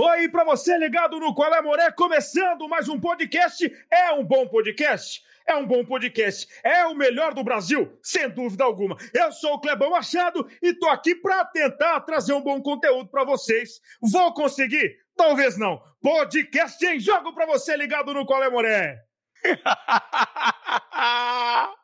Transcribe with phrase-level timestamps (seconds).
[0.00, 3.68] Oi, para você ligado no Qual é Moré, começando mais um podcast.
[3.90, 5.24] É um bom podcast.
[5.44, 6.46] É um bom podcast.
[6.62, 8.96] É o melhor do Brasil, sem dúvida alguma.
[9.12, 13.24] Eu sou o Clebão Machado e tô aqui para tentar trazer um bom conteúdo para
[13.24, 13.80] vocês.
[14.00, 14.98] Vou conseguir?
[15.16, 15.82] Talvez não.
[16.00, 19.02] Podcast em jogo para você ligado no Qual é Moré.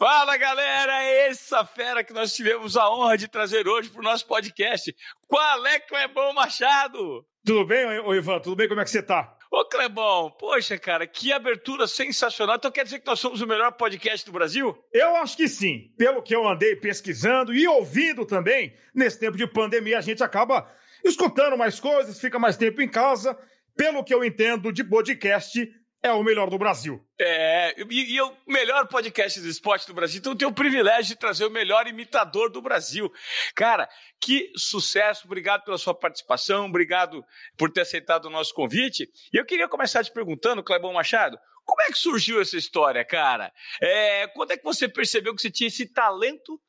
[0.00, 4.26] Fala galera, essa fera que nós tivemos a honra de trazer hoje para o nosso
[4.26, 4.96] podcast.
[5.28, 7.22] Qual é, Clebão Machado?
[7.44, 8.40] Tudo bem, ô Ivan?
[8.40, 8.66] Tudo bem?
[8.66, 9.36] Como é que você tá?
[9.52, 12.56] Ô Clebão, poxa cara, que abertura sensacional.
[12.56, 14.74] Então quer dizer que nós somos o melhor podcast do Brasil?
[14.90, 15.92] Eu acho que sim.
[15.98, 20.66] Pelo que eu andei pesquisando e ouvindo também, nesse tempo de pandemia a gente acaba
[21.04, 23.38] escutando mais coisas, fica mais tempo em casa.
[23.76, 25.70] Pelo que eu entendo de podcast,
[26.02, 27.04] é o melhor do Brasil.
[27.18, 30.18] É, e, e, o melhor podcast do esporte do Brasil.
[30.18, 33.12] Então eu tenho o privilégio de trazer o melhor imitador do Brasil.
[33.54, 33.88] Cara,
[34.20, 35.26] que sucesso.
[35.26, 37.22] Obrigado pela sua participação, obrigado
[37.56, 39.08] por ter aceitado o nosso convite.
[39.32, 43.52] E eu queria começar te perguntando, Clebão Machado, como é que surgiu essa história, cara?
[43.80, 46.60] É, quando é que você percebeu que você tinha esse talento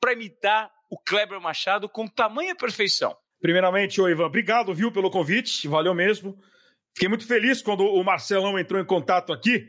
[0.00, 3.16] para imitar o Kleber Machado com tamanha perfeição?
[3.40, 6.38] Primeiramente, ô Ivan, obrigado, viu, pelo convite, valeu mesmo.
[7.00, 9.66] Fiquei muito feliz quando o Marcelão entrou em contato aqui,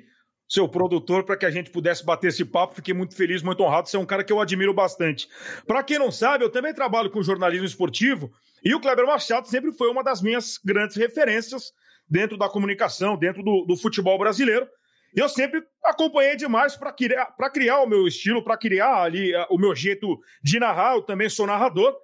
[0.49, 2.75] seu produtor, para que a gente pudesse bater esse papo.
[2.75, 3.87] Fiquei muito feliz, muito honrado.
[3.87, 5.29] Você é um cara que eu admiro bastante.
[5.65, 8.29] Para quem não sabe, eu também trabalho com jornalismo esportivo
[8.61, 11.71] e o Kleber Machado sempre foi uma das minhas grandes referências
[12.05, 14.67] dentro da comunicação, dentro do, do futebol brasileiro.
[15.15, 19.45] E eu sempre acompanhei demais para criar, criar o meu estilo, para criar ali uh,
[19.49, 20.95] o meu jeito de narrar.
[20.95, 21.95] Eu também sou narrador.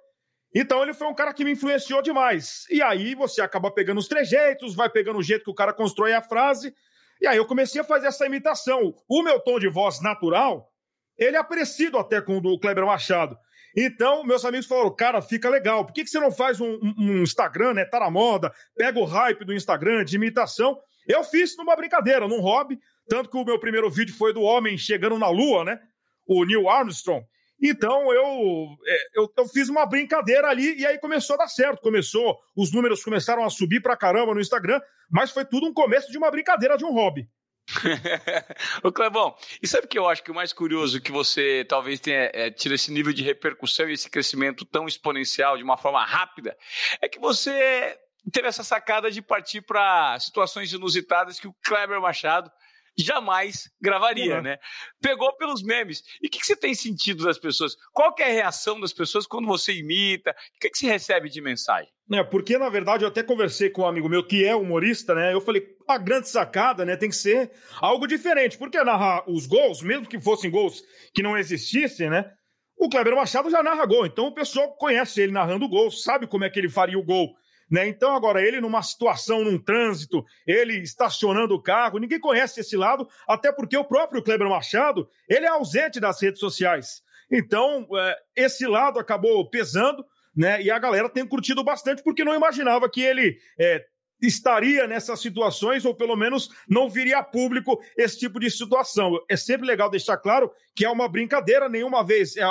[0.54, 2.64] Então ele foi um cara que me influenciou demais.
[2.70, 6.12] E aí você acaba pegando os trejeitos, vai pegando o jeito que o cara constrói
[6.12, 6.74] a frase.
[7.20, 8.94] E aí eu comecei a fazer essa imitação.
[9.08, 10.70] O meu tom de voz natural,
[11.18, 13.36] ele é parecido até com o do Kleber Machado.
[13.76, 15.84] Então, meus amigos falaram, cara, fica legal.
[15.84, 17.84] Por que, que você não faz um, um, Instagram, né?
[17.84, 20.78] Tá na moda, pega o hype do Instagram de imitação.
[21.06, 22.78] Eu fiz numa brincadeira, num hobby.
[23.08, 25.80] Tanto que o meu primeiro vídeo foi do homem chegando na Lua, né?
[26.26, 27.24] O Neil Armstrong.
[27.60, 31.80] Então eu, é, eu, eu, fiz uma brincadeira ali e aí começou a dar certo.
[31.80, 34.80] Começou, os números começaram a subir pra caramba no Instagram,
[35.10, 37.28] mas foi tudo um começo de uma brincadeira de um hobby.
[38.82, 42.00] Ô Clebão, e sabe o que eu acho que o mais curioso que você talvez
[42.00, 46.02] tenha é, tido esse nível de repercussão e esse crescimento tão exponencial de uma forma
[46.04, 46.56] rápida?
[47.02, 47.98] É que você
[48.32, 52.50] teve essa sacada de partir para situações inusitadas que o Kleber Machado
[52.98, 54.42] jamais gravaria, uhum.
[54.42, 54.58] né?
[55.00, 56.02] Pegou pelos memes.
[56.22, 57.76] E o que, que, você tem sentido das pessoas?
[57.92, 60.30] Qual é a reação das pessoas quando você imita?
[60.30, 61.90] O que, que você recebe de mensagem?
[62.12, 65.32] É, porque, na verdade, eu até conversei com um amigo meu que é humorista, né?
[65.32, 67.50] Eu falei, a grande sacada, né, tem que ser
[67.80, 68.58] algo diferente.
[68.58, 70.82] Porque narrar os gols, mesmo que fossem gols
[71.14, 72.30] que não existissem, né?
[72.76, 76.44] O Kleber Machado já narra gol, então o pessoal conhece ele narrando gol, sabe como
[76.44, 77.34] é que ele faria o gol
[77.70, 77.86] né?
[77.86, 83.08] Então, agora, ele numa situação, num trânsito, ele estacionando o carro, ninguém conhece esse lado,
[83.26, 87.02] até porque o próprio Kleber Machado, ele é ausente das redes sociais.
[87.30, 90.62] Então, é, esse lado acabou pesando, né?
[90.62, 93.84] E a galera tem curtido bastante, porque não imaginava que ele é,
[94.20, 99.18] estaria nessas situações, ou pelo menos não viria a público esse tipo de situação.
[99.28, 102.44] É sempre legal deixar claro que é uma brincadeira, nenhuma vez é,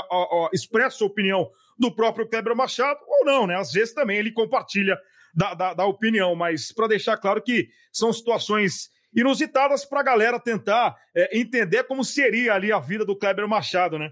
[0.53, 3.55] expressa opinião do próprio Kleber Machado, ou não, né?
[3.55, 4.97] Às vezes também ele compartilha
[5.33, 10.39] da, da, da opinião, mas para deixar claro que são situações inusitadas para a galera
[10.39, 14.11] tentar é, entender como seria ali a vida do Kleber Machado, né?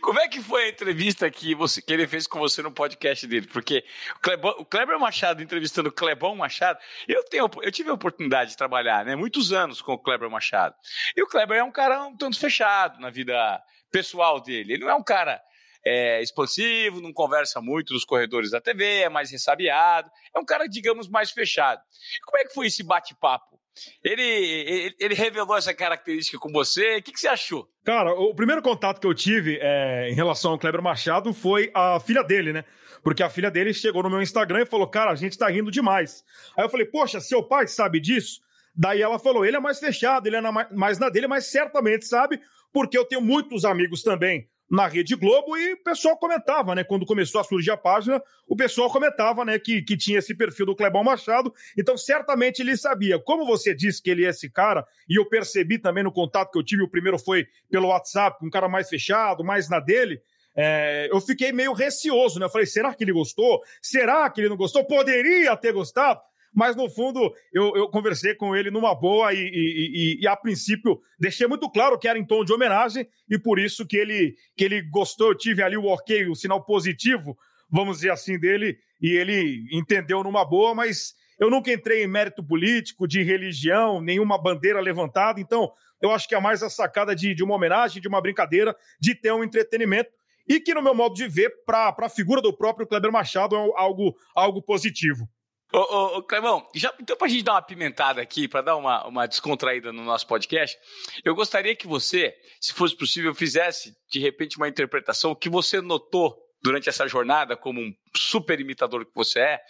[0.00, 3.26] Como é que foi a entrevista que, você, que ele fez com você no podcast
[3.26, 3.46] dele?
[3.46, 3.84] Porque
[4.16, 6.78] o, Kleber, o Kleber Machado entrevistando o Clebão Machado,
[7.08, 10.74] eu, tenho, eu tive a oportunidade de trabalhar né, muitos anos com o Kleber Machado.
[11.16, 13.60] E o Kleber é um cara um tanto fechado na vida
[13.90, 14.74] pessoal dele.
[14.74, 15.40] Ele não é um cara
[15.86, 20.66] é expansivo, não conversa muito nos corredores da TV, é mais ressabiado, é um cara,
[20.66, 21.80] digamos, mais fechado.
[22.24, 23.54] Como é que foi esse bate-papo?
[24.02, 27.68] Ele, ele, ele, revelou essa característica com você, o que, que, você achou?
[27.84, 31.98] Cara, o primeiro contato que eu tive é, em relação ao Kleber Machado foi a
[31.98, 32.64] filha dele, né?
[33.02, 35.72] Porque a filha dele chegou no meu Instagram e falou: Cara, a gente tá rindo
[35.72, 36.24] demais.
[36.56, 38.40] Aí eu falei: Poxa, seu pai sabe disso?
[38.76, 40.40] Daí ela falou: Ele é mais fechado, ele é
[40.72, 42.40] mais na dele, mas certamente sabe,
[42.72, 46.82] porque eu tenho muitos amigos também na Rede Globo e o pessoal comentava, né?
[46.82, 50.66] Quando começou a surgir a página, o pessoal comentava, né, que, que tinha esse perfil
[50.66, 51.52] do Clebão Machado.
[51.78, 53.18] Então, certamente ele sabia.
[53.18, 56.58] Como você disse que ele é esse cara, e eu percebi também no contato que
[56.58, 60.20] eu tive, o primeiro foi pelo WhatsApp, um cara mais fechado, mais na dele.
[60.56, 62.46] É, eu fiquei meio receoso, né?
[62.46, 63.60] Eu falei, será que ele gostou?
[63.82, 64.84] Será que ele não gostou?
[64.84, 66.20] Poderia ter gostado?
[66.54, 70.36] Mas no fundo eu, eu conversei com ele numa boa e, e, e, e, a
[70.36, 74.34] princípio deixei muito claro que era em tom de homenagem e por isso que ele,
[74.56, 75.28] que ele gostou.
[75.28, 77.36] Eu tive ali o ok, o sinal positivo
[77.74, 82.44] vamos dizer assim, dele, e ele entendeu numa boa, mas eu nunca entrei em mérito
[82.44, 87.34] político, de religião, nenhuma bandeira levantada, então eu acho que é mais a sacada de,
[87.34, 90.10] de uma homenagem, de uma brincadeira, de ter um entretenimento,
[90.48, 93.58] e que, no meu modo de ver, para a figura do próprio Kleber Machado é
[93.76, 95.28] algo, algo positivo.
[95.74, 99.04] Ô, ô, ô Clebão, já, então pra gente dar uma pimentada aqui, para dar uma,
[99.08, 100.78] uma descontraída no nosso podcast,
[101.24, 106.36] eu gostaria que você, se fosse possível, fizesse, de repente, uma interpretação que você notou
[106.62, 109.60] durante essa jornada, como um super imitador que você é,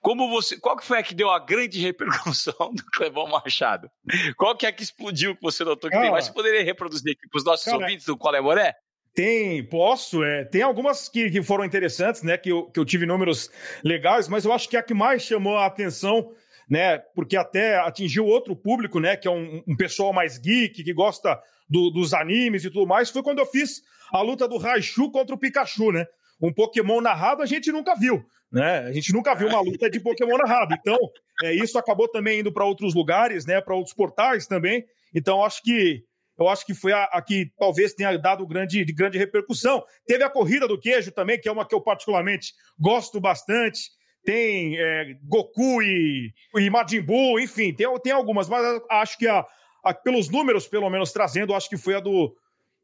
[0.00, 3.90] como você, qual que foi a que deu a grande repercussão do Clebão Machado?
[4.36, 6.10] Qual que é a que explodiu que você notou que tem?
[6.12, 8.76] Mas você poderia reproduzir aqui para os nossos cara, ouvintes do Qual é Moré?
[9.18, 10.22] Tem, posso.
[10.22, 12.38] É, tem algumas que, que foram interessantes, né?
[12.38, 13.50] Que eu, que eu tive números
[13.82, 16.30] legais, mas eu acho que a que mais chamou a atenção,
[16.70, 16.98] né?
[17.16, 19.16] Porque até atingiu outro público, né?
[19.16, 21.36] Que é um, um pessoal mais geek, que gosta
[21.68, 23.82] do, dos animes e tudo mais, foi quando eu fiz
[24.12, 26.06] a luta do Raichu contra o Pikachu, né?
[26.40, 28.86] Um Pokémon narrado a gente nunca viu, né?
[28.86, 30.76] A gente nunca viu uma luta de Pokémon narrado.
[30.78, 30.96] Então,
[31.42, 33.60] é, isso acabou também indo para outros lugares, né?
[33.60, 34.84] Para outros portais também.
[35.12, 36.04] Então, acho que
[36.38, 39.82] eu acho que foi a, a que talvez tenha dado grande, de grande repercussão.
[40.06, 43.90] Teve a corrida do queijo também, que é uma que eu particularmente gosto bastante.
[44.24, 49.44] Tem é, Goku e, e Majin Buu, enfim, tem, tem algumas, mas acho que a,
[49.82, 52.36] a, pelos números, pelo menos trazendo, acho que foi a do,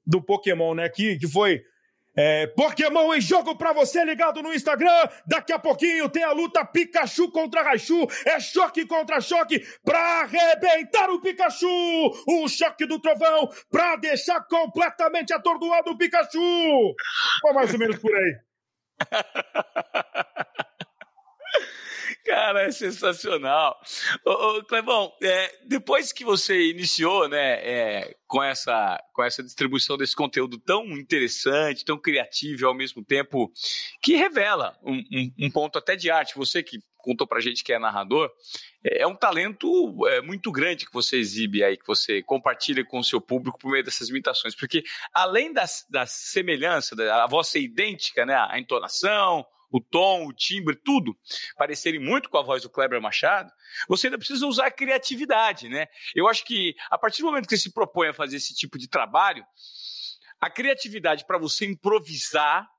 [0.06, 0.88] do Pokémon, né?
[0.88, 1.62] Que, que foi
[2.16, 5.08] é, Pokémon em jogo pra você ligado no Instagram.
[5.26, 8.06] Daqui a pouquinho tem a luta Pikachu contra Raichu.
[8.24, 11.66] É choque contra choque pra arrebentar o Pikachu.
[12.26, 16.94] O choque do trovão pra deixar completamente atordoado o Pikachu.
[17.40, 18.38] Foi mais ou menos por aí.
[22.24, 23.78] Cara, é sensacional.
[24.24, 29.96] Ô, ô Clebão, é, depois que você iniciou né, é, com, essa, com essa distribuição
[29.96, 33.52] desse conteúdo tão interessante, tão criativo ao mesmo tempo
[34.02, 37.72] que revela um, um, um ponto até de arte, você que contou pra gente que
[37.72, 38.30] é narrador,
[38.82, 39.68] é, é um talento
[40.08, 43.70] é, muito grande que você exibe aí, que você compartilha com o seu público por
[43.70, 48.58] meio dessas imitações, porque além da, da semelhança, da, a voz ser idêntica, né, a
[48.58, 51.18] entonação, o tom, o timbre, tudo
[51.56, 53.52] parecerem muito com a voz do Kleber Machado,
[53.88, 55.88] você ainda precisa usar a criatividade, né?
[56.14, 58.78] Eu acho que a partir do momento que você se propõe a fazer esse tipo
[58.78, 59.44] de trabalho,
[60.40, 62.70] a criatividade para você improvisar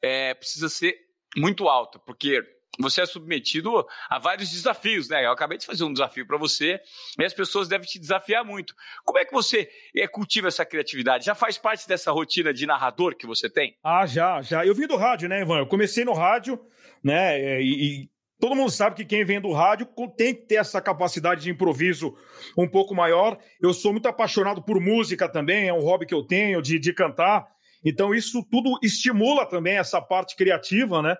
[0.00, 0.98] é, precisa ser
[1.36, 2.42] muito alta, porque
[2.78, 5.24] você é submetido a vários desafios, né?
[5.24, 6.80] Eu acabei de fazer um desafio para você
[7.18, 8.74] e as pessoas devem te desafiar muito.
[9.04, 11.24] Como é que você é, cultiva essa criatividade?
[11.24, 13.76] Já faz parte dessa rotina de narrador que você tem?
[13.82, 14.66] Ah, já, já.
[14.66, 15.58] Eu vim do rádio, né, Ivan?
[15.58, 16.60] Eu comecei no rádio,
[17.02, 17.38] né?
[17.40, 18.10] É, e, e
[18.40, 22.16] todo mundo sabe que quem vem do rádio tem que ter essa capacidade de improviso
[22.58, 23.38] um pouco maior.
[23.60, 26.92] Eu sou muito apaixonado por música também, é um hobby que eu tenho de, de
[26.92, 27.46] cantar.
[27.84, 31.16] Então, isso tudo estimula também essa parte criativa, né?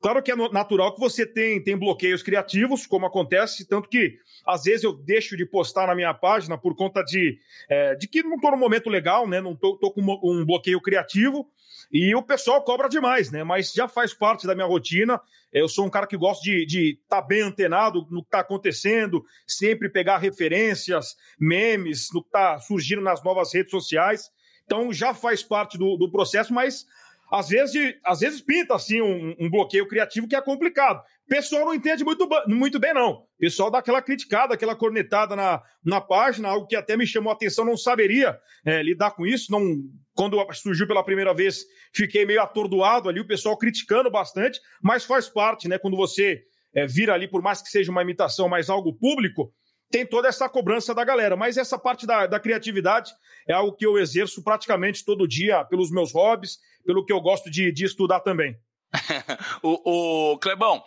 [0.00, 4.64] Claro que é natural que você tem, tem bloqueios criativos, como acontece, tanto que às
[4.64, 7.38] vezes eu deixo de postar na minha página por conta de,
[7.68, 9.40] é, de que não estou no momento legal, né?
[9.40, 11.48] Não estou com um bloqueio criativo
[11.90, 13.42] e o pessoal cobra demais, né?
[13.42, 15.20] Mas já faz parte da minha rotina.
[15.52, 19.24] Eu sou um cara que gosta de estar tá bem antenado no que está acontecendo,
[19.46, 24.30] sempre pegar referências, memes, no que está surgindo nas novas redes sociais.
[24.64, 26.84] Então já faz parte do, do processo, mas
[27.30, 30.98] às vezes, às vezes pinta assim um, um, bloqueio criativo que é complicado.
[30.98, 33.12] O pessoal não entende muito, muito bem, não.
[33.12, 37.30] O pessoal dá aquela criticada, aquela cornetada na, na página, algo que até me chamou
[37.30, 39.50] a atenção, não saberia é, lidar com isso.
[39.50, 39.76] Não,
[40.14, 45.28] quando surgiu pela primeira vez, fiquei meio atordoado ali, o pessoal criticando bastante, mas faz
[45.28, 45.78] parte, né?
[45.78, 46.42] Quando você
[46.74, 49.52] é, vira ali, por mais que seja uma imitação, mas algo público,
[49.90, 51.36] tem toda essa cobrança da galera.
[51.36, 53.12] Mas essa parte da, da criatividade
[53.48, 57.50] é algo que eu exerço praticamente todo dia pelos meus hobbies, pelo que eu gosto
[57.50, 58.56] de, de estudar também.
[59.62, 60.82] o, o, Clebão,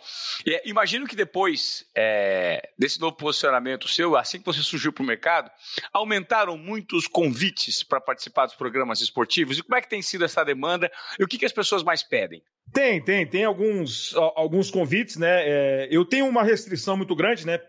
[0.46, 5.06] é, imagino que depois é, desse novo posicionamento seu, assim que você surgiu para o
[5.06, 5.50] mercado,
[5.92, 9.58] aumentaram muitos convites para participar dos programas esportivos.
[9.58, 12.02] E como é que tem sido essa demanda e o que, que as pessoas mais
[12.02, 12.42] pedem?
[12.72, 15.42] Tem, tem, tem alguns, alguns convites, né?
[15.42, 17.60] É, eu tenho uma restrição muito grande, né?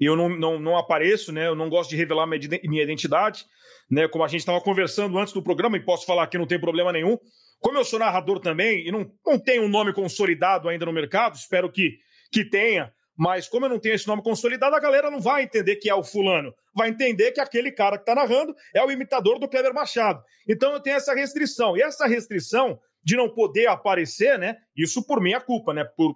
[0.00, 1.46] Eu não, não, não apareço, né?
[1.46, 3.44] Eu não gosto de revelar minha identidade,
[3.90, 4.06] né?
[4.06, 6.92] Como a gente estava conversando antes do programa, e posso falar que não tem problema
[6.92, 7.18] nenhum.
[7.60, 11.34] Como eu sou narrador também e não, não tenho um nome consolidado ainda no mercado,
[11.34, 11.98] espero que,
[12.30, 15.74] que tenha, mas como eu não tenho esse nome consolidado, a galera não vai entender
[15.74, 16.54] que é o fulano.
[16.72, 20.22] Vai entender que aquele cara que está narrando é o imitador do Kleber Machado.
[20.48, 21.76] Então eu tenho essa restrição.
[21.76, 24.56] E essa restrição de não poder aparecer, né?
[24.76, 25.82] Isso por minha culpa, né?
[25.82, 26.14] Por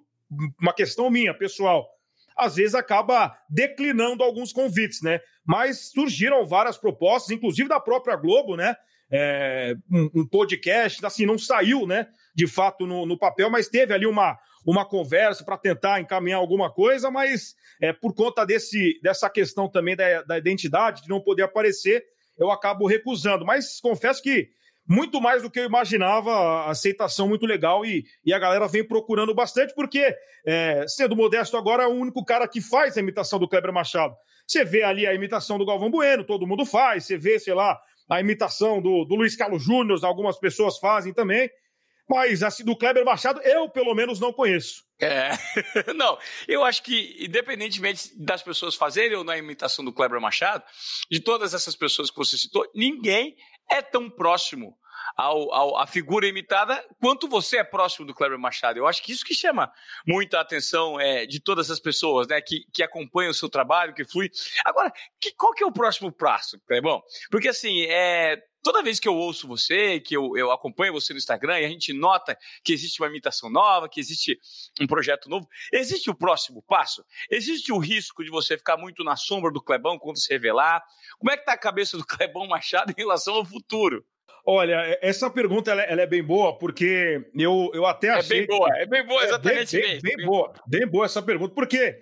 [0.60, 1.88] uma questão minha, pessoal.
[2.36, 5.20] Às vezes acaba declinando alguns convites, né?
[5.44, 8.76] Mas surgiram várias propostas, inclusive da própria Globo, né?
[9.12, 13.92] É, um, um, podcast, assim, não saiu, né, de fato no, no papel, mas teve
[13.92, 19.28] ali uma, uma conversa para tentar encaminhar alguma coisa, mas é, por conta desse, dessa
[19.28, 22.04] questão também da, da identidade, de não poder aparecer,
[22.38, 23.44] eu acabo recusando.
[23.44, 24.48] Mas confesso que
[24.88, 28.86] muito mais do que eu imaginava, a aceitação muito legal e, e a galera vem
[28.86, 30.14] procurando bastante, porque,
[30.46, 34.14] é, sendo modesto agora, é o único cara que faz a imitação do Kleber Machado.
[34.46, 37.80] Você vê ali a imitação do Galvão Bueno, todo mundo faz, você vê, sei lá,
[38.12, 41.48] a imitação do, do Luiz Carlos Júnior, algumas pessoas fazem também.
[42.06, 44.82] Mas assim, do Kleber Machado, eu pelo menos não conheço.
[45.00, 45.30] É,
[45.96, 50.62] não, eu acho que, independentemente das pessoas fazerem ou não a imitação do Kleber Machado,
[51.10, 53.34] de todas essas pessoas que você citou, ninguém
[53.70, 54.76] é tão próximo
[55.16, 58.78] ao, ao, à figura imitada quanto você é próximo do Kleber Machado.
[58.78, 59.72] Eu acho que isso que chama
[60.06, 64.04] muita atenção é, de todas as pessoas né, que, que acompanham o seu trabalho, que
[64.04, 64.30] flui.
[64.64, 67.02] Agora, que, qual que é o próximo passo, Clebão?
[67.30, 71.18] Porque assim, é, toda vez que eu ouço você, que eu, eu acompanho você no
[71.18, 74.38] Instagram e a gente nota que existe uma imitação nova, que existe
[74.80, 77.04] um projeto novo, existe o próximo passo?
[77.30, 80.82] Existe o risco de você ficar muito na sombra do Clebão quando se revelar?
[81.18, 84.04] Como é que está a cabeça do Clebão Machado em relação ao futuro?
[84.44, 88.38] Olha, essa pergunta ela, ela, é bem boa, porque eu, eu até é achei.
[88.38, 88.78] É bem boa, que...
[88.78, 89.76] é bem boa, exatamente.
[89.76, 91.96] É bem, bem, bem, boa, bem boa essa pergunta, porque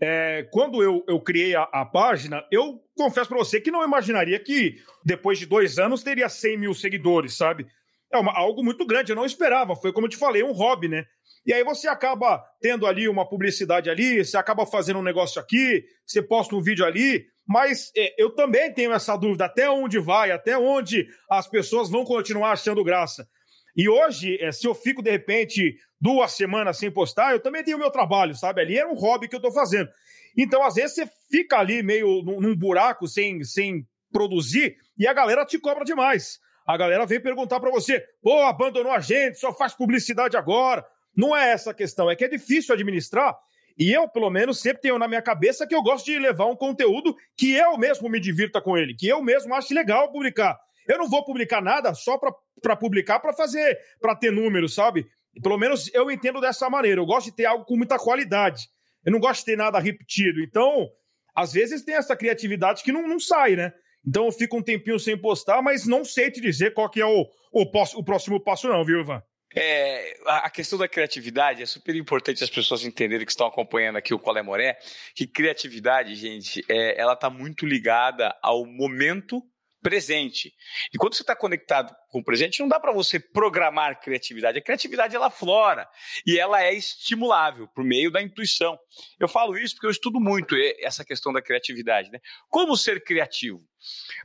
[0.00, 4.38] é, quando eu, eu criei a, a página, eu confesso para você que não imaginaria
[4.38, 7.66] que depois de dois anos teria 100 mil seguidores, sabe?
[8.12, 9.74] É uma, algo muito grande, eu não esperava.
[9.74, 11.04] Foi como eu te falei, um hobby, né?
[11.44, 15.84] E aí você acaba tendo ali uma publicidade ali, você acaba fazendo um negócio aqui,
[16.06, 20.30] você posta um vídeo ali, mas é, eu também tenho essa dúvida até onde vai,
[20.30, 23.26] até onde as pessoas vão continuar achando graça.
[23.74, 27.78] E hoje, é, se eu fico de repente duas semanas sem postar, eu também tenho
[27.78, 28.60] meu trabalho, sabe?
[28.60, 29.88] Ali é um hobby que eu tô fazendo.
[30.36, 35.14] Então, às vezes, você fica ali meio num, num buraco sem, sem produzir e a
[35.14, 36.38] galera te cobra demais.
[36.66, 40.84] A galera vem perguntar para você: pô, abandonou a gente, só faz publicidade agora.
[41.16, 43.34] Não é essa a questão, é que é difícil administrar
[43.78, 46.56] e eu, pelo menos, sempre tenho na minha cabeça que eu gosto de levar um
[46.56, 50.58] conteúdo que eu mesmo me divirta com ele, que eu mesmo acho legal publicar.
[50.88, 52.18] Eu não vou publicar nada só
[52.60, 55.06] para publicar, para fazer, para ter números, sabe?
[55.40, 57.00] Pelo menos eu entendo dessa maneira.
[57.00, 58.68] Eu gosto de ter algo com muita qualidade.
[59.04, 60.40] Eu não gosto de ter nada repetido.
[60.42, 60.88] Então,
[61.34, 63.72] às vezes tem essa criatividade que não, não sai, né?
[64.04, 67.06] Então eu fico um tempinho sem postar, mas não sei te dizer qual que é
[67.06, 69.22] o, o, o próximo passo, não, viu, Ivan?
[69.54, 74.12] É, a questão da criatividade é super importante as pessoas entenderem que estão acompanhando aqui
[74.12, 74.78] o Qual é Moré,
[75.14, 79.42] que criatividade, gente, é, ela está muito ligada ao momento
[79.80, 80.52] presente.
[80.92, 84.58] E quando você está conectado com o presente, não dá para você programar criatividade.
[84.58, 85.88] A criatividade ela flora
[86.26, 88.78] e ela é estimulável por meio da intuição.
[89.18, 92.10] Eu falo isso porque eu estudo muito essa questão da criatividade.
[92.10, 92.18] Né?
[92.48, 93.62] Como ser criativo?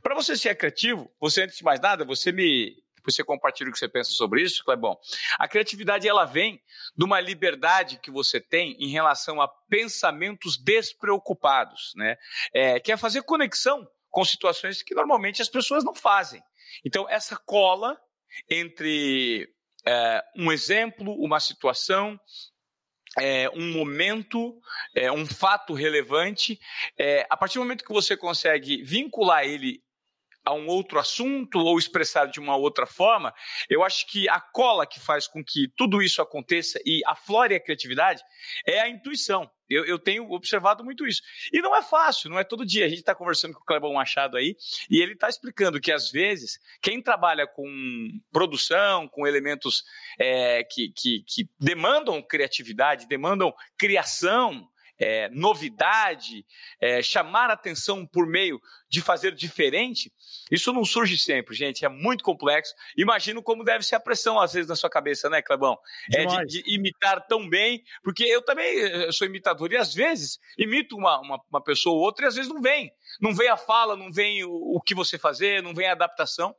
[0.02, 3.72] Para você ser criativo, você antes de mais nada, você me depois você compartilha o
[3.72, 4.98] que você pensa sobre isso, Clebão.
[5.38, 6.60] A criatividade ela vem
[6.96, 12.16] de uma liberdade que você tem em relação a pensamentos despreocupados, né?
[12.54, 16.42] É, que é fazer conexão com situações que normalmente as pessoas não fazem.
[16.84, 17.98] Então, essa cola
[18.48, 19.48] entre
[19.86, 22.18] é, um exemplo, uma situação,
[23.18, 24.58] é, um momento,
[24.96, 26.58] é, um fato relevante,
[26.98, 29.84] é, a partir do momento que você consegue vincular ele
[30.44, 33.34] a um outro assunto ou expressado de uma outra forma,
[33.68, 37.60] eu acho que a cola que faz com que tudo isso aconteça e aflore a
[37.60, 38.22] criatividade
[38.66, 39.50] é a intuição.
[39.68, 41.22] Eu, eu tenho observado muito isso.
[41.52, 42.84] E não é fácil, não é todo dia.
[42.84, 44.56] A gente está conversando com o Clebão Machado aí
[44.90, 47.66] e ele está explicando que, às vezes, quem trabalha com
[48.30, 49.82] produção, com elementos
[50.18, 54.68] é, que, que, que demandam criatividade, demandam criação,
[55.04, 56.46] é, novidade,
[56.80, 58.58] é, chamar atenção por meio
[58.88, 60.10] de fazer diferente,
[60.50, 61.84] isso não surge sempre, gente.
[61.84, 62.74] É muito complexo.
[62.96, 65.76] Imagino como deve ser a pressão, às vezes, na sua cabeça, né, Clebão?
[66.12, 70.38] É de, de, imitar tão bem, porque eu também eu sou imitador e às vezes
[70.56, 72.90] imito uma, uma, uma, pessoa ou outra e às vezes não vem.
[73.20, 76.54] Não vem a fala, não vem o, o que você fazer, não vem a adaptação.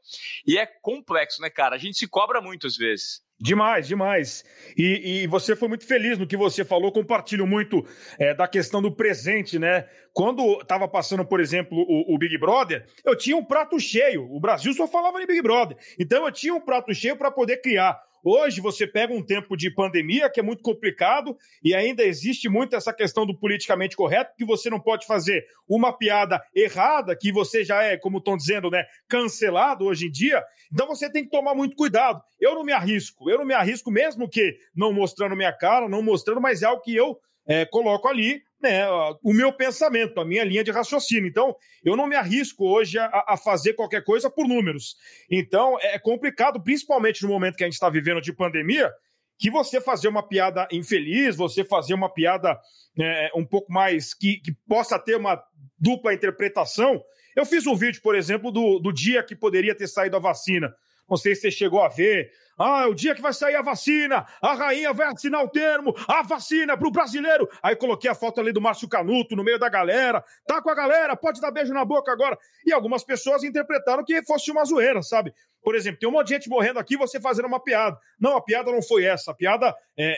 [0.45, 1.75] E é complexo, né, cara?
[1.75, 3.24] A gente se cobra muito às vezes.
[3.39, 4.45] Demais, demais.
[4.77, 7.85] E, e, você foi muito feliz no que você falou, compartilho muito
[8.17, 9.85] é, da questão do presente, né?
[10.13, 14.25] Quando estava passando, por exemplo, o, o, Big Brother, eu tinha um prato cheio.
[14.33, 15.77] O Brasil só falava em Big Brother.
[15.99, 17.99] Então eu tinha um prato cheio para poder criar.
[18.27, 22.75] Hoje você pega um tempo de pandemia que é muito complicado e ainda existe muito
[22.75, 27.63] essa questão do politicamente correto, que você não pode fazer uma piada errada, que você
[27.63, 30.43] já é, como estão dizendo, né, cancelado hoje em dia.
[30.73, 32.19] Então você tem que tomar muito cuidado.
[32.41, 36.01] Eu não me arrisco, eu não me arrisco mesmo que não mostrando minha cara, não
[36.01, 38.87] mostrando, mas é algo que eu é, coloco ali né,
[39.23, 41.27] o meu pensamento, a minha linha de raciocínio.
[41.27, 44.95] Então, eu não me arrisco hoje a, a fazer qualquer coisa por números.
[45.29, 48.91] Então, é complicado, principalmente no momento que a gente está vivendo de pandemia,
[49.37, 52.57] que você fazer uma piada infeliz, você fazer uma piada
[52.99, 55.41] é, um pouco mais que, que, possa ter uma
[55.77, 57.01] dupla interpretação.
[57.35, 60.73] Eu fiz um vídeo, por exemplo, do, do dia que poderia ter saído a vacina.
[61.09, 62.31] Não sei se você chegou a ver.
[62.57, 65.93] Ah, é o dia que vai sair a vacina, a rainha vai assinar o termo,
[66.07, 67.49] a vacina para o brasileiro.
[67.61, 70.23] Aí coloquei a foto ali do Márcio Canuto no meio da galera.
[70.47, 72.37] Tá com a galera, pode dar beijo na boca agora.
[72.65, 75.33] E algumas pessoas interpretaram que fosse uma zoeira, sabe?
[75.61, 77.97] Por exemplo, tem um monte de gente morrendo aqui, você fazendo uma piada.
[78.19, 79.31] Não, a piada não foi essa.
[79.31, 80.15] A piada é,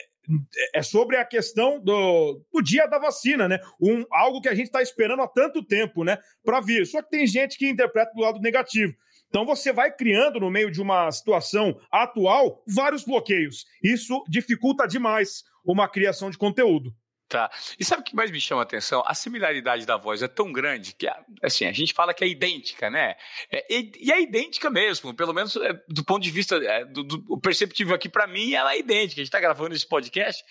[0.75, 3.60] é sobre a questão do, do dia da vacina, né?
[3.82, 6.20] Um, algo que a gente está esperando há tanto tempo, né?
[6.44, 6.86] Para vir.
[6.86, 8.94] Só que tem gente que interpreta do lado negativo.
[9.29, 13.65] Então você vai criando, no meio de uma situação atual, vários bloqueios.
[13.84, 16.93] Isso dificulta demais uma criação de conteúdo.
[17.27, 17.51] Tá.
[17.77, 19.03] E sabe o que mais me chama a atenção?
[19.05, 21.10] A similaridade da voz é tão grande que,
[21.43, 23.15] assim, a gente fala que é idêntica, né?
[23.51, 27.38] É, e, é idêntica mesmo, pelo menos é, do ponto de vista é, do, do
[27.41, 29.19] perceptível aqui para mim, ela é idêntica.
[29.19, 30.41] A gente está gravando esse podcast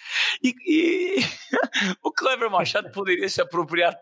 [0.43, 1.17] e, e
[2.05, 3.99] o Clever Machado poderia se apropriar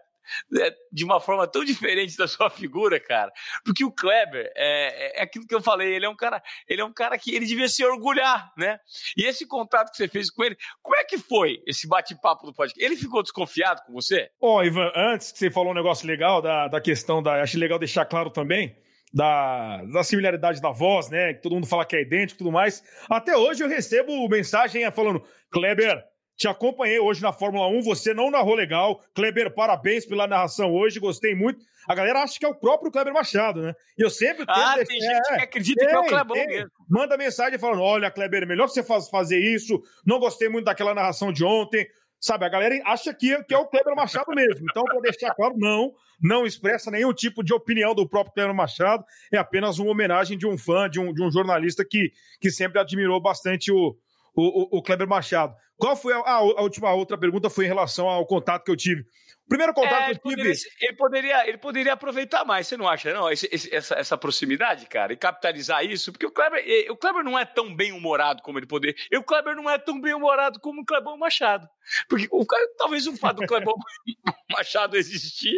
[0.93, 3.33] de uma forma tão diferente da sua figura, cara.
[3.64, 6.85] Porque o Kleber é, é, aquilo que eu falei, ele é um cara, ele é
[6.85, 8.78] um cara que ele devia se orgulhar, né?
[9.16, 12.54] E esse contato que você fez com ele, como é que foi esse bate-papo do
[12.54, 12.85] podcast?
[12.85, 14.31] Ele ficou desconfiado com você?
[14.40, 17.43] Ó, Ivan, antes que você falou um negócio legal da, da questão da.
[17.43, 18.76] Acho legal deixar claro também.
[19.12, 21.35] Da, da similaridade da voz, né?
[21.35, 22.83] Que todo mundo fala que é idêntico e tudo mais.
[23.09, 26.04] Até hoje eu recebo mensagem falando: Kleber,
[26.37, 29.00] te acompanhei hoje na Fórmula 1, você não narrou legal.
[29.14, 31.64] Kleber, parabéns pela narração hoje, gostei muito.
[31.88, 33.75] A galera acha que é o próprio Kleber Machado, né?
[33.97, 36.71] E eu sempre Ah, tem gente é, que acredita tem, que é o Kleber mesmo.
[36.88, 39.81] Manda mensagem falando: olha, Kleber, melhor que você faz, fazer isso.
[40.05, 41.87] Não gostei muito daquela narração de ontem.
[42.19, 44.67] Sabe, a galera acha que, que é o Kleber Machado mesmo.
[44.71, 49.05] Então, para deixar claro, não, não expressa nenhum tipo de opinião do próprio Kleber Machado.
[49.31, 52.11] É apenas uma homenagem de um fã, de um, de um jornalista que,
[52.41, 53.95] que sempre admirou bastante o,
[54.35, 55.55] o, o, Kleber Machado.
[55.76, 57.50] Qual foi a, a, a, última a outra pergunta?
[57.50, 59.02] Foi em relação ao contato que eu tive.
[59.45, 60.37] O primeiro contato é, que eu tive.
[60.37, 63.30] Poderia, ele, poderia, ele poderia aproveitar mais, você não acha, não?
[63.30, 67.39] Esse, esse, essa, essa proximidade, cara, e capitalizar isso, porque o Kleber, o Kleber não
[67.39, 68.95] é tão bem-humorado como ele poderia.
[69.10, 71.69] E o Kleber não é tão bem-humorado como o Clebão Machado.
[72.08, 72.47] Porque o,
[72.78, 73.75] talvez o fato do Clebão
[74.50, 75.56] Machado existir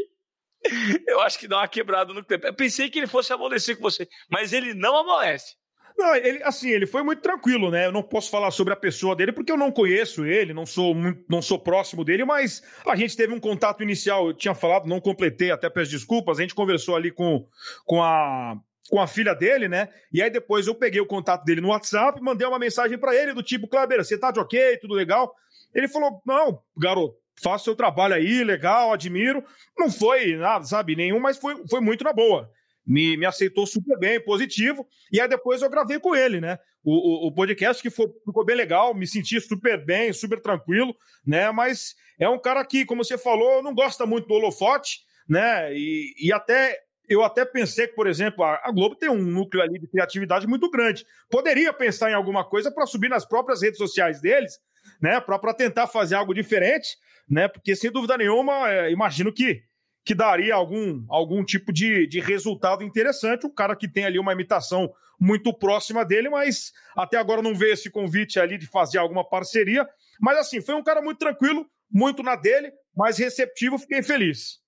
[1.07, 2.46] eu acho que dá uma quebrada no tempo.
[2.46, 5.55] Eu pensei que ele fosse amolecer com você, mas ele não amolece.
[5.96, 7.87] Não, ele, assim, ele foi muito tranquilo, né?
[7.87, 10.94] Eu não posso falar sobre a pessoa dele porque eu não conheço ele, não sou
[11.28, 15.00] não sou próximo dele, mas a gente teve um contato inicial, eu tinha falado, não
[15.00, 17.46] completei, até peço desculpas, a gente conversou ali com,
[17.85, 18.56] com a
[18.88, 19.88] com a filha dele, né?
[20.12, 23.32] E aí depois eu peguei o contato dele no WhatsApp, mandei uma mensagem para ele
[23.32, 25.35] do tipo, Kleber, você tá de ok, tudo legal?
[25.74, 29.42] Ele falou: "Não, garoto, faça seu trabalho aí, legal, admiro".
[29.76, 32.48] Não foi nada, sabe, nenhum, mas foi, foi muito na boa
[32.87, 34.87] me, me aceitou super bem, positivo.
[35.11, 36.59] E aí depois eu gravei com ele, né?
[36.85, 40.94] O, o, o podcast que foi, ficou bem legal, me senti super bem, super tranquilo,
[41.27, 41.51] né?
[41.51, 45.75] Mas é um cara que, como você falou, não gosta muito do holofote, né?
[45.75, 49.79] E, e até eu até pensei que, por exemplo, a, Globo tem um núcleo ali
[49.79, 51.05] de criatividade muito grande.
[51.31, 54.59] Poderia pensar em alguma coisa para subir nas próprias redes sociais deles,
[55.01, 55.20] né?
[55.20, 56.96] Para tentar fazer algo diferente,
[57.29, 57.49] né?
[57.49, 59.62] Porque sem dúvida nenhuma, é, imagino que
[60.07, 63.45] que daria algum, algum tipo de, de resultado interessante.
[63.45, 64.88] Um cara que tem ali uma imitação
[65.19, 69.85] muito próxima dele, mas até agora não veio esse convite ali de fazer alguma parceria.
[70.21, 74.61] Mas assim, foi um cara muito tranquilo, muito na dele, mas receptivo, fiquei feliz.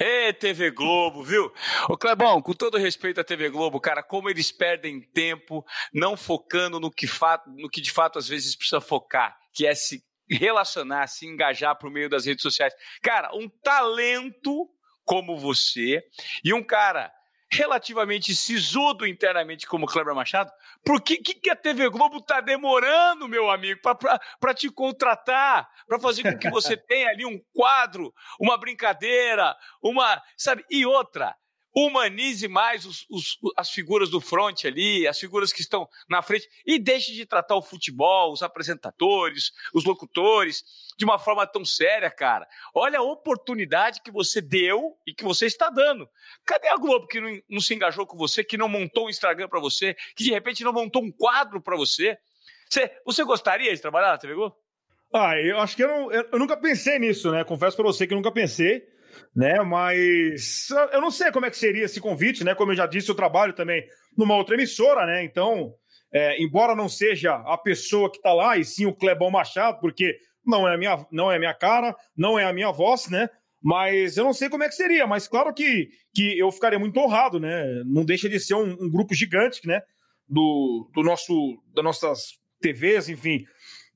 [0.00, 1.52] Ê, TV Globo, viu?
[1.88, 6.80] Ô Clebão, com todo respeito à TV Globo, cara, como eles perdem tempo não focando
[6.80, 7.06] no que,
[7.56, 10.02] no que de fato às vezes precisa focar, que é se
[10.34, 12.74] relacionar, se engajar por meio das redes sociais.
[13.02, 14.68] Cara, um talento
[15.04, 16.02] como você
[16.42, 17.12] e um cara
[17.50, 20.50] relativamente sisudo internamente como Kleber Machado,
[20.84, 23.80] por que, que a TV Globo está demorando, meu amigo,
[24.40, 30.20] para te contratar, para fazer com que você tenha ali um quadro, uma brincadeira, uma.
[30.36, 30.64] Sabe?
[30.68, 31.34] E outra,
[31.74, 36.48] humanize mais os, os, as figuras do front ali, as figuras que estão na frente,
[36.64, 40.62] e deixe de tratar o futebol, os apresentadores, os locutores,
[40.96, 42.46] de uma forma tão séria, cara.
[42.72, 46.08] Olha a oportunidade que você deu e que você está dando.
[46.44, 49.48] Cadê a Globo que não, não se engajou com você, que não montou um Instagram
[49.48, 52.16] para você, que de repente não montou um quadro para você?
[52.70, 52.90] você?
[53.04, 54.56] Você gostaria de trabalhar na TV Globo?
[55.12, 57.44] Ah, eu acho que eu, não, eu, eu nunca pensei nisso, né?
[57.44, 58.93] Confesso para você que eu nunca pensei
[59.34, 59.60] né?
[59.60, 62.54] Mas eu não sei como é que seria esse convite, né?
[62.54, 63.84] Como eu já disse, eu trabalho também
[64.16, 65.24] numa outra emissora, né?
[65.24, 65.74] Então,
[66.12, 70.16] é, embora não seja a pessoa que está lá, e sim o Clebão Machado, porque
[70.46, 73.28] não é a minha, não é minha cara, não é a minha voz, né?
[73.62, 77.00] Mas eu não sei como é que seria, mas claro que, que eu ficaria muito
[77.00, 77.64] honrado, né?
[77.86, 79.80] Não deixa de ser um, um grupo gigante, né?
[80.28, 81.34] Do, do nosso,
[81.74, 83.44] das nossas TVs, enfim.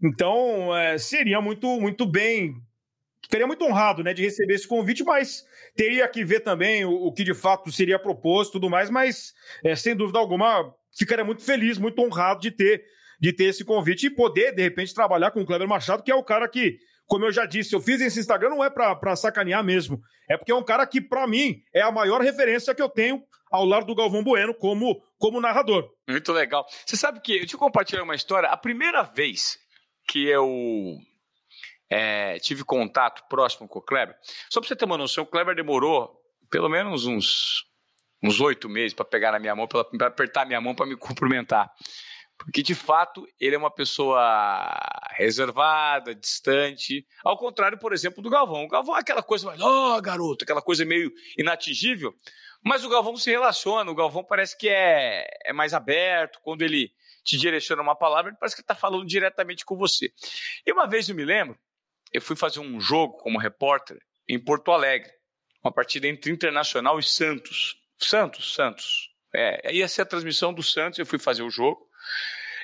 [0.02, 2.54] Então, é, seria muito, muito bem.
[3.28, 5.44] Ficaria muito honrado, né, de receber esse convite, mas
[5.76, 9.34] teria que ver também o, o que de fato seria proposto e tudo mais, mas
[9.62, 12.82] é, sem dúvida alguma, ficaria muito feliz, muito honrado de ter,
[13.20, 16.14] de ter esse convite e poder, de repente, trabalhar com o Kleber Machado, que é
[16.14, 19.64] o cara que como eu já disse, eu fiz esse Instagram não é para sacanear
[19.64, 19.98] mesmo.
[20.28, 23.22] É porque é um cara que, para mim, é a maior referência que eu tenho
[23.50, 25.88] ao lado do Galvão Bueno como, como narrador.
[26.06, 26.66] Muito legal.
[26.84, 28.50] Você sabe que, eu compartilhar uma história.
[28.50, 29.58] A primeira vez
[30.06, 30.98] que eu
[31.90, 34.16] é, tive contato próximo com o Kleber,
[34.50, 36.16] só para você ter uma noção, o Kleber demorou
[36.50, 37.66] pelo menos uns
[38.22, 41.70] uns oito meses para pegar na minha mão, para apertar minha mão para me cumprimentar.
[42.38, 44.72] Porque, de fato, ele é uma pessoa
[45.16, 47.04] reservada, distante.
[47.24, 48.64] Ao contrário, por exemplo, do Galvão.
[48.64, 52.14] O Galvão é aquela coisa mais, ó, oh, garoto, aquela coisa meio inatingível.
[52.64, 56.38] Mas o Galvão se relaciona, o Galvão parece que é, é mais aberto.
[56.40, 56.92] Quando ele
[57.24, 60.12] te direciona uma palavra, ele parece que está falando diretamente com você.
[60.64, 61.58] E uma vez eu me lembro,
[62.12, 65.10] eu fui fazer um jogo como repórter em Porto Alegre.
[65.62, 67.76] Uma partida entre Internacional e Santos.
[67.98, 69.10] Santos, Santos.
[69.34, 71.86] É, ia ser a transmissão do Santos, eu fui fazer o jogo.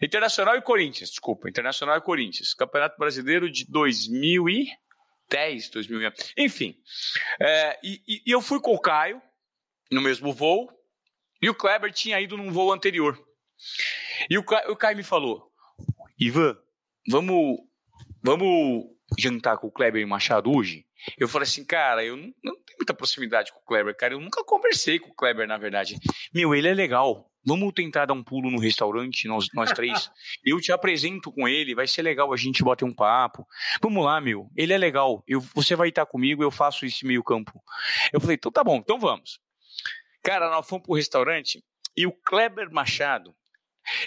[0.02, 1.48] Internacional e Corinthians, desculpa.
[1.48, 2.54] Internacional e Corinthians.
[2.54, 6.12] Campeonato Brasileiro de 2010, 2000.
[6.38, 6.76] Enfim.
[7.40, 9.20] É, e, e, eu fui com o Caio
[9.90, 10.70] no mesmo voo.
[11.40, 13.18] E o Kleber tinha ido num voo anterior.
[14.30, 15.52] E o, o Caio me falou:
[16.18, 16.56] Ivan,
[17.08, 17.58] vamos,
[18.22, 20.86] vamos jantar com o Kleber Machado hoje?
[21.18, 24.14] Eu falei assim, cara, eu não, não tenho muita proximidade com o Kleber, cara.
[24.14, 25.98] Eu nunca conversei com o Kleber, na verdade.
[26.32, 27.30] Meu, ele é legal.
[27.46, 30.10] Vamos tentar dar um pulo no restaurante, nós, nós três.
[30.42, 33.46] Eu te apresento com ele, vai ser legal a gente bater um papo.
[33.82, 34.50] Vamos lá, meu.
[34.56, 35.22] Ele é legal.
[35.28, 37.52] Eu, você vai estar comigo, eu faço esse meio campo.
[38.12, 39.38] Eu falei, então tá bom, então vamos.
[40.22, 41.62] Cara, nós fomos pro restaurante
[41.94, 43.34] e o Kleber Machado,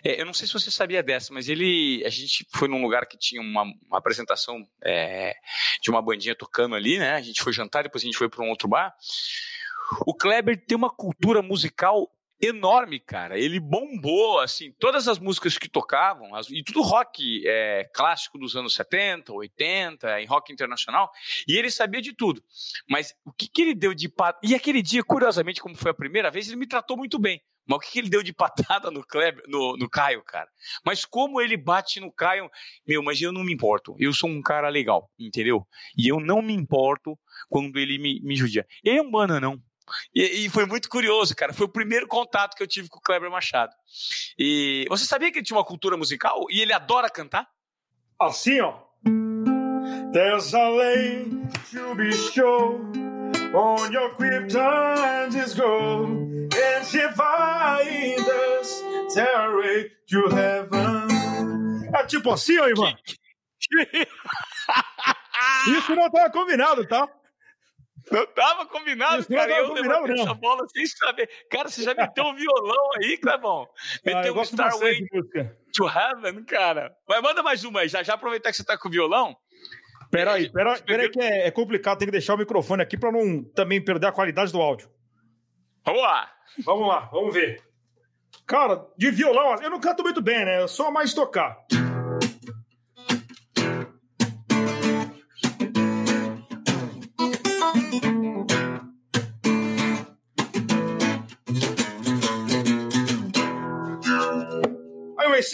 [0.04, 2.04] é, eu não sei se você sabia dessa, mas ele.
[2.06, 5.36] A gente foi num lugar que tinha uma, uma apresentação é,
[5.82, 7.14] de uma bandinha tocando ali, né?
[7.14, 8.94] A gente foi jantar, depois a gente foi para um outro bar.
[10.06, 12.12] O Kleber tem uma cultura musical
[12.42, 13.38] enorme, cara.
[13.38, 18.56] Ele bombou, assim, todas as músicas que tocavam, as, e tudo rock é, clássico dos
[18.56, 21.12] anos 70, 80, em rock internacional,
[21.48, 22.44] e ele sabia de tudo.
[22.90, 24.46] Mas o que, que ele deu de patada?
[24.46, 27.42] E aquele dia, curiosamente, como foi a primeira vez, ele me tratou muito bem.
[27.68, 30.48] Mas o que, que ele deu de patada no, Kleber, no, no Caio, cara?
[30.86, 32.50] Mas como ele bate no Caio,
[32.88, 33.94] meu, mas eu não me importo.
[34.00, 35.68] Eu sou um cara legal, entendeu?
[35.98, 37.20] E eu não me importo
[37.50, 38.66] quando ele me, me judia.
[38.84, 39.62] Ele é um bananão.
[40.14, 41.54] E, e, foi muito curioso, cara.
[41.54, 43.74] Foi o primeiro contato que eu tive com o Kleber Machado.
[44.38, 47.48] E você sabia que ele tinha uma cultura musical e ele adora cantar?
[48.20, 48.74] Assim, ó.
[50.14, 52.92] There's a lane to be shown
[53.54, 61.08] on your krypton is gold and she finds us stairway to heaven.
[61.94, 62.96] É tipo assim, ó, Ivan.
[65.78, 67.08] Isso não tava combinado, tá?
[68.12, 69.52] Não tava combinado, Isso cara.
[69.52, 71.30] eu levantei essa bola sem saber.
[71.50, 73.68] Cara, você já meteu um violão aí, Clebão.
[74.06, 75.08] Meteu ah, um Starway
[75.74, 76.96] to Heaven, cara.
[77.08, 79.36] Mas manda mais uma aí, já, já aproveitar que você tá com o violão.
[80.10, 83.44] Peraí, peraí, peraí que é, é, complicado, tem que deixar o microfone aqui para não
[83.44, 84.90] também perder a qualidade do áudio.
[85.86, 86.32] Vamos lá.
[86.64, 87.62] Vamos lá, vamos ver.
[88.46, 90.62] Cara, de violão, eu não canto muito bem, né?
[90.62, 91.58] Eu só mais tocar.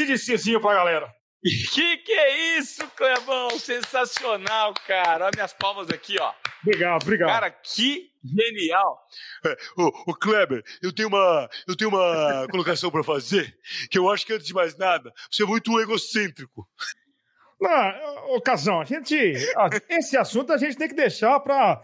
[0.03, 1.13] ACDCzinho pra galera.
[1.73, 3.49] Que que é isso, Clebão?
[3.59, 5.25] Sensacional, cara.
[5.25, 6.31] Olha minhas palmas aqui, ó.
[6.61, 7.29] Obrigado, obrigado.
[7.29, 8.97] Cara, que genial.
[9.45, 13.53] É, ô, ô, Kleber, eu tenho uma, eu tenho uma colocação para fazer,
[13.91, 16.65] que eu acho que antes de mais nada, você é muito egocêntrico.
[17.59, 19.15] Não, ocasião, a gente,
[19.89, 21.81] esse assunto a gente tem que deixar para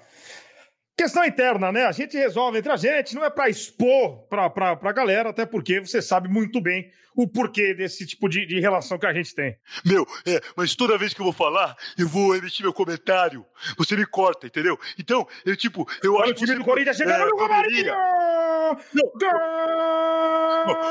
[1.00, 1.86] Questão interna, né?
[1.86, 5.46] A gente resolve entre a gente, não é para expor pra, pra, pra galera, até
[5.46, 9.34] porque você sabe muito bem o porquê desse tipo de, de relação que a gente
[9.34, 9.58] tem.
[9.86, 13.46] Meu, é, mas toda vez que eu vou falar, eu vou emitir meu comentário.
[13.78, 14.78] Você me corta, entendeu?
[15.00, 16.44] Então, eu tipo, eu Olha acho que.
[16.44, 17.94] O time do Corinthians chegando é, no Romarinho!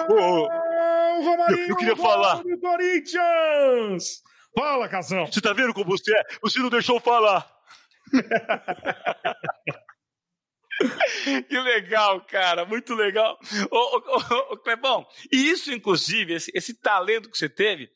[0.08, 1.60] O Romarinho!
[1.64, 2.42] Eu, eu queria falar.
[2.42, 4.22] Do Corinthians!
[4.56, 5.26] Fala, Casão!
[5.26, 6.22] Você tá vendo como você é?
[6.40, 7.46] Você não deixou falar.
[11.48, 13.38] que legal, cara, muito legal.
[13.70, 17.88] Ô, ô, ô, Clebão, e isso, inclusive, esse, esse talento que você teve,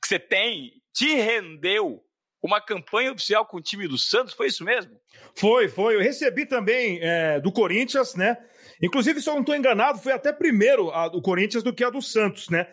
[0.00, 2.02] que você tem, te rendeu
[2.42, 4.92] uma campanha oficial com o time do Santos, foi isso mesmo?
[5.34, 5.96] Foi, foi.
[5.96, 8.36] Eu recebi também é, do Corinthians, né?
[8.82, 11.90] Inclusive, se eu não estou enganado, foi até primeiro a do Corinthians do que a
[11.90, 12.66] do Santos, né?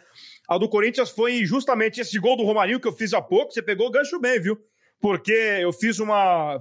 [0.47, 3.51] A do Corinthians foi justamente esse gol do Romarinho que eu fiz há pouco.
[3.51, 4.57] Você pegou o gancho bem, viu?
[5.01, 6.57] Porque eu fiz uma.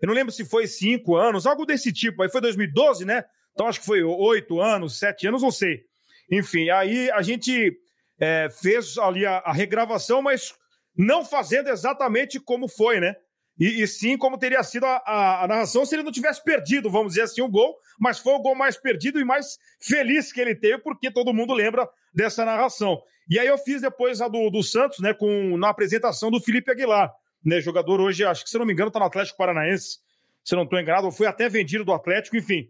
[0.00, 2.22] Eu não lembro se foi cinco anos, algo desse tipo.
[2.22, 3.24] Aí foi 2012, né?
[3.52, 5.82] Então acho que foi oito anos, sete anos, não sei.
[6.30, 7.76] Enfim, aí a gente
[8.18, 10.54] é, fez ali a, a, regravação, mas
[10.96, 13.14] não fazendo exatamente como foi, né?
[13.58, 16.90] E, e sim como teria sido a, a, a, narração se ele não tivesse perdido,
[16.90, 20.40] vamos dizer assim, o gol, mas foi o gol mais perdido e mais feliz que
[20.40, 23.02] ele teve, porque todo mundo lembra dessa narração.
[23.28, 26.70] E aí eu fiz depois a do, do Santos, né, com, na apresentação do Felipe
[26.70, 27.12] Aguilar,
[27.44, 29.98] né, jogador hoje, acho que se não me engano, está no Atlético Paranaense,
[30.44, 32.68] se não estou enganado, foi até vendido do Atlético, enfim.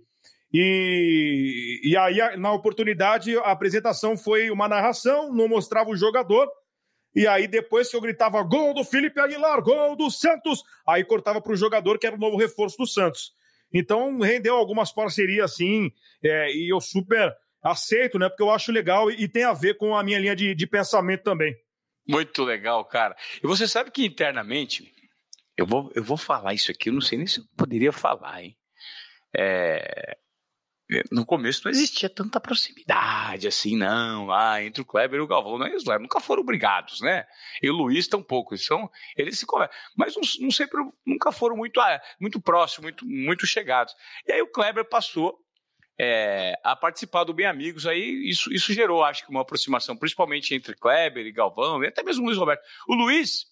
[0.52, 6.48] E, e aí, na oportunidade, a apresentação foi uma narração, não mostrava o jogador,
[7.14, 11.40] e aí depois que eu gritava gol do Felipe Aguilar, gol do Santos, aí cortava
[11.40, 13.32] para o jogador que era o novo reforço do Santos.
[13.72, 18.28] Então rendeu algumas parcerias assim, é, e eu super aceito, né?
[18.28, 20.66] Porque eu acho legal e, e tem a ver com a minha linha de, de
[20.66, 21.54] pensamento também.
[22.10, 23.16] Muito legal, cara.
[23.42, 24.92] E você sabe que internamente,
[25.56, 28.42] eu vou, eu vou falar isso aqui, eu não sei nem se eu poderia falar,
[28.42, 28.56] hein?
[29.36, 30.16] É,
[31.10, 35.56] no começo não existia tanta proximidade assim, não, lá entre o Kleber e o Galvão.
[35.56, 37.24] Não, eles nunca foram brigados, né?
[37.62, 38.56] E o Luiz tampouco.
[38.58, 39.76] São, eles se conversam.
[39.96, 43.94] Mas não, não sempre, nunca foram muito, ah, muito próximos, muito, muito chegados.
[44.26, 45.38] E aí o Kleber passou
[46.02, 50.54] é, a participar do Bem Amigos, aí isso, isso gerou, acho que, uma aproximação, principalmente
[50.54, 52.62] entre Kleber e Galvão, e até mesmo o Luiz Roberto.
[52.88, 53.44] O Luiz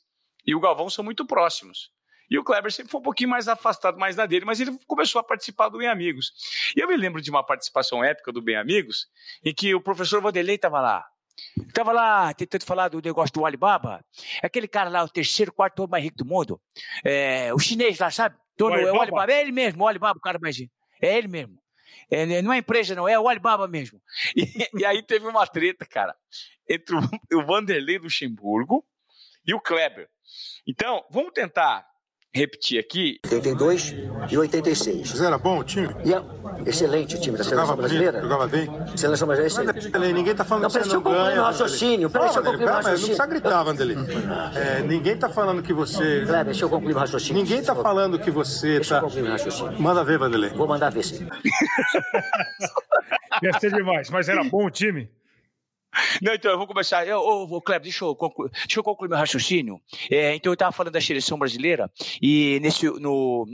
[0.46, 1.90] e o Galvão são muito próximos.
[2.30, 5.20] E o Kleber sempre foi um pouquinho mais afastado, mais na dele, mas ele começou
[5.20, 6.32] a participar do Bem Amigos.
[6.74, 9.08] E eu me lembro de uma participação épica do Bem Amigos,
[9.44, 11.04] em que o professor Vanderlei estava lá.
[11.66, 14.02] Estava lá tentando falar do negócio do Alibaba.
[14.42, 16.58] Aquele cara lá, o terceiro, quarto homem mais rico do mundo.
[17.04, 18.36] É, o chinês lá, sabe?
[18.56, 18.96] Dono, o Alibaba.
[18.96, 19.32] É o Alibaba.
[19.32, 20.72] É ele mesmo, o Alibaba, o cara mais rico.
[21.00, 21.58] É ele mesmo.
[22.10, 24.00] É, não é empresa, não, é o Alibaba mesmo.
[24.36, 26.16] E, e aí teve uma treta, cara,
[26.68, 27.00] entre o,
[27.40, 28.84] o Vanderlei Luxemburgo
[29.46, 30.08] e o Kleber.
[30.66, 31.86] Então, vamos tentar
[32.34, 33.18] repetir aqui.
[33.30, 33.94] 82
[34.30, 35.10] e 86.
[35.12, 35.88] Mas era bom o time?
[36.04, 36.22] E é
[36.66, 38.20] excelente o time da jogava seleção brasileira.
[38.20, 38.68] Jogava bem.
[38.96, 40.12] Seleção brasileira é excelente.
[40.14, 41.36] Ninguém está falando não, que você não ganha.
[41.36, 42.10] Não, raciocínio.
[42.10, 42.98] Peraí, deixa eu concluir meu raciocínio.
[42.98, 43.96] Não precisa gritar, Vanderlei.
[44.54, 46.24] É, ninguém está falando que você...
[46.24, 47.42] Kleber, deixa eu concluir meu raciocínio.
[47.42, 48.96] Ninguém está falando que você Deixa tá...
[48.96, 49.80] eu concluir meu raciocínio.
[49.80, 50.50] Manda ver, Vanderlei.
[50.50, 51.26] Vou mandar ver sim.
[53.42, 55.08] Ia ser demais, mas era bom o time.
[56.22, 57.06] Não, então eu vou começar.
[57.06, 59.80] Eu, ô, Kleber, deixa eu, concluir, deixa eu concluir meu raciocínio.
[60.10, 63.44] É, então eu estava falando da seleção brasileira e nesse, no,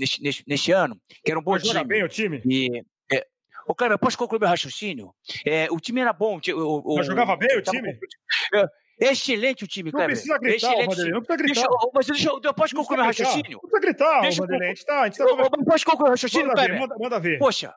[0.72, 1.85] ano, que era um bom Mas time.
[1.85, 2.42] bem o time?
[2.44, 3.26] E, é,
[3.66, 5.14] ô, Kleber, posso concluir meu raciocínio?
[5.46, 6.40] É, o time era bom.
[6.48, 7.98] O, o, Mas jogava bem o time?
[8.54, 10.16] É, é excelente o time, Não Kleber.
[10.16, 11.62] precisa gritar, Excelente não precisa gritar.
[11.62, 13.61] Deixa, mas deixa eu, posso concluir meu raciocínio?
[13.62, 14.44] Não precisa gritar, Deixa.
[14.44, 16.96] A gente tá, a gente tá Eu, eu posso concluir meu raciocínio, Manda ver, manda,
[16.98, 17.38] manda ver.
[17.38, 17.74] Poxa,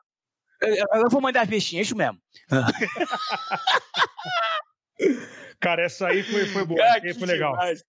[0.60, 2.18] eu, eu vou mandar sim, é isso mesmo.
[5.60, 6.80] Cara, essa aí foi, foi boa.
[6.82, 7.52] Ah, foi legal.
[7.52, 7.84] demais.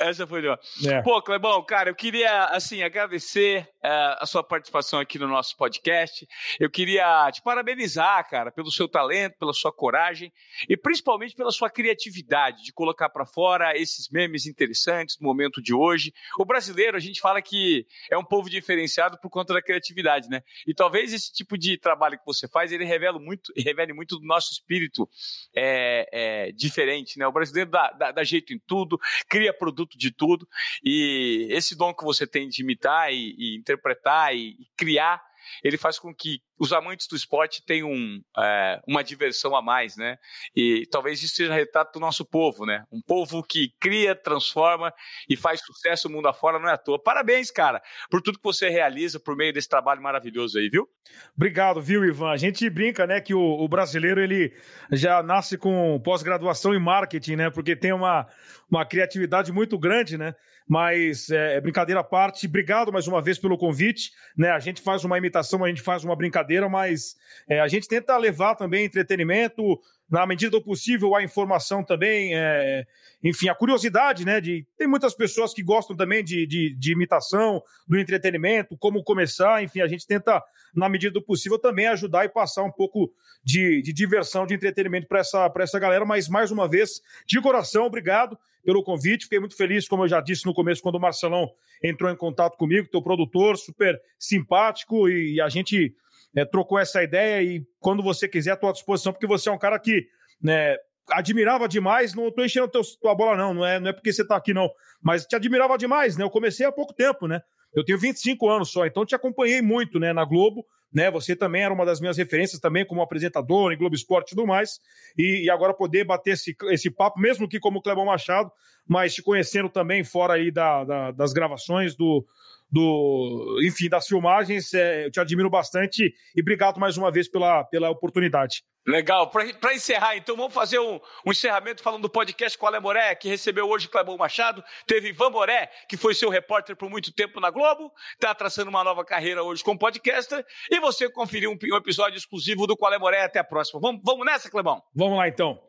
[0.00, 0.58] Essa foi legal.
[0.86, 1.02] É.
[1.02, 6.26] Pô, Clebão, cara, eu queria, assim, agradecer eh, a sua participação aqui no nosso podcast.
[6.58, 10.32] Eu queria te parabenizar, cara, pelo seu talento, pela sua coragem
[10.68, 15.74] e principalmente pela sua criatividade de colocar para fora esses memes interessantes no momento de
[15.74, 16.12] hoje.
[16.38, 20.42] O brasileiro, a gente fala que é um povo diferenciado por conta da criatividade, né?
[20.66, 24.26] E talvez esse tipo de trabalho que você faz, ele revela muito, revele muito do
[24.26, 25.08] nosso espírito
[25.54, 27.26] é, é, diferente, né?
[27.26, 30.48] O brasileiro dá, dá, dá jeito em tudo, cria produto de tudo.
[30.84, 35.22] E esse dom que você tem de imitar e, e interpretar e, e criar,
[35.62, 37.90] ele faz com que os amantes do esporte tenham
[38.38, 40.16] é, uma diversão a mais, né?
[40.54, 42.84] E talvez isso seja retrato do nosso povo, né?
[42.92, 44.92] Um povo que cria, transforma
[45.28, 47.02] e faz sucesso mundo afora, não é à toa.
[47.02, 50.88] Parabéns, cara, por tudo que você realiza por meio desse trabalho maravilhoso aí, viu?
[51.36, 52.30] Obrigado, viu, Ivan?
[52.30, 54.54] A gente brinca, né, que o, o brasileiro ele
[54.90, 57.50] já nasce com pós-graduação em marketing, né?
[57.50, 58.26] Porque tem uma,
[58.70, 60.34] uma criatividade muito grande, né?
[60.72, 64.52] Mas é, brincadeira à parte, obrigado mais uma vez pelo convite, né?
[64.52, 67.14] A gente faz uma imitação, a gente faz uma brincadeira, mas
[67.46, 69.78] é, a gente tenta levar também entretenimento,
[70.12, 72.86] na medida do possível, a informação também, é,
[73.24, 74.42] enfim, a curiosidade, né?
[74.42, 79.64] De, tem muitas pessoas que gostam também de, de, de imitação, do entretenimento, como começar,
[79.64, 80.44] enfim, a gente tenta,
[80.74, 83.10] na medida do possível, também ajudar e passar um pouco
[83.42, 87.86] de, de diversão, de entretenimento para essa, essa galera, mas mais uma vez, de coração,
[87.86, 89.24] obrigado pelo convite.
[89.24, 91.50] Fiquei muito feliz, como eu já disse no começo, quando o Marcelão
[91.82, 95.96] entrou em contato comigo, teu produtor, super simpático, e a gente
[96.34, 97.42] é, trocou essa ideia.
[97.42, 100.06] E quando você quiser, à tua disposição, porque você é um cara que
[100.40, 100.76] né,
[101.10, 104.26] admirava demais, não tô enchendo teu, tua bola, não, não é, não é porque você
[104.26, 106.24] tá aqui, não, mas te admirava demais, né?
[106.24, 107.40] Eu comecei há pouco tempo, né?
[107.74, 111.10] Eu tenho 25 anos só, então te acompanhei muito, né, na Globo, né?
[111.10, 114.46] Você também era uma das minhas referências também como apresentador em Globo Esporte e tudo
[114.46, 114.78] mais.
[115.16, 118.52] E, e, agora poder bater esse, esse papo, mesmo que como Clebão Machado,
[118.86, 122.24] mas te conhecendo também fora aí da, da, das gravações, do,
[122.70, 124.72] do, enfim, das filmagens.
[124.72, 128.62] É, eu te admiro bastante e obrigado mais uma vez pela, pela oportunidade.
[128.86, 129.30] Legal.
[129.30, 133.28] Para encerrar, então, vamos fazer um, um, encerramento falando do podcast Qual é Moré, que
[133.28, 134.62] recebeu hoje Clebão Machado.
[134.86, 138.82] Teve Ivan Moré, que foi seu repórter por muito tempo na Globo, está traçando uma
[138.82, 140.44] nova carreira hoje como podcaster.
[140.68, 143.22] E você conferiu um, um episódio exclusivo do Qual é Moré.
[143.22, 143.78] Até a próxima.
[143.80, 144.82] Vamos, vamos nessa, Clebão?
[144.94, 145.60] Vamos lá, então.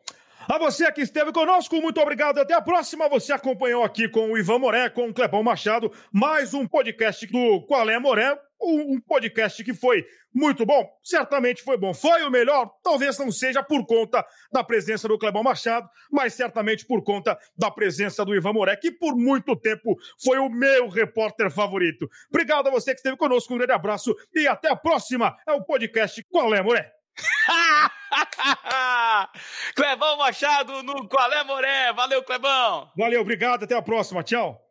[0.46, 2.38] A você que esteve conosco, muito obrigado.
[2.38, 3.08] Até a próxima.
[3.08, 7.62] Você acompanhou aqui com o Ivan Moré, com o Clepão Machado, mais um podcast do
[7.62, 8.38] Qual é Moré.
[8.60, 11.94] Um podcast que foi muito bom, certamente foi bom.
[11.94, 12.70] Foi o melhor?
[12.82, 17.70] Talvez não seja por conta da presença do Clebão Machado, mas certamente por conta da
[17.70, 22.08] presença do Ivan Moré, que por muito tempo foi o meu repórter favorito.
[22.28, 25.36] Obrigado a você que esteve conosco, um grande abraço e até a próxima.
[25.46, 26.90] É o podcast Qual é Moré?
[29.74, 31.92] Clebão Machado no Qual é Moré.
[31.92, 32.90] Valeu, Clebão.
[32.96, 33.64] Valeu, obrigado.
[33.64, 34.22] Até a próxima.
[34.22, 34.64] Tchau.